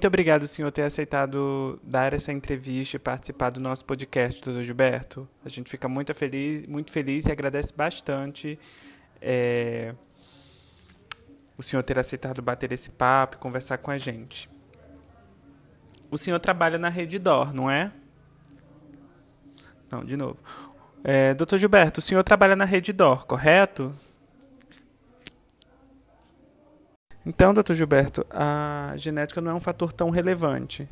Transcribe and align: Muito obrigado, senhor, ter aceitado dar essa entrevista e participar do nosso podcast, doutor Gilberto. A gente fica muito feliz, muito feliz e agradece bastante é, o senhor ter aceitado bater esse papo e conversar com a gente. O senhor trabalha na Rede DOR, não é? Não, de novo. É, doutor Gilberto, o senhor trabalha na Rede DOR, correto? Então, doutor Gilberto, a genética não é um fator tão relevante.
Muito 0.00 0.06
obrigado, 0.06 0.46
senhor, 0.46 0.72
ter 0.72 0.80
aceitado 0.80 1.78
dar 1.82 2.14
essa 2.14 2.32
entrevista 2.32 2.96
e 2.96 2.98
participar 2.98 3.50
do 3.50 3.60
nosso 3.60 3.84
podcast, 3.84 4.42
doutor 4.42 4.62
Gilberto. 4.64 5.28
A 5.44 5.48
gente 5.50 5.70
fica 5.70 5.90
muito 5.90 6.14
feliz, 6.14 6.66
muito 6.66 6.90
feliz 6.90 7.26
e 7.26 7.30
agradece 7.30 7.74
bastante 7.76 8.58
é, 9.20 9.94
o 11.54 11.62
senhor 11.62 11.82
ter 11.82 11.98
aceitado 11.98 12.40
bater 12.40 12.72
esse 12.72 12.88
papo 12.88 13.36
e 13.36 13.38
conversar 13.40 13.76
com 13.76 13.90
a 13.90 13.98
gente. 13.98 14.48
O 16.10 16.16
senhor 16.16 16.40
trabalha 16.40 16.78
na 16.78 16.88
Rede 16.88 17.18
DOR, 17.18 17.52
não 17.52 17.70
é? 17.70 17.92
Não, 19.92 20.02
de 20.02 20.16
novo. 20.16 20.42
É, 21.04 21.34
doutor 21.34 21.58
Gilberto, 21.58 22.00
o 22.00 22.02
senhor 22.02 22.24
trabalha 22.24 22.56
na 22.56 22.64
Rede 22.64 22.94
DOR, 22.94 23.26
correto? 23.26 23.94
Então, 27.24 27.52
doutor 27.52 27.74
Gilberto, 27.74 28.26
a 28.30 28.94
genética 28.96 29.40
não 29.40 29.50
é 29.52 29.54
um 29.54 29.60
fator 29.60 29.92
tão 29.92 30.10
relevante. 30.10 30.88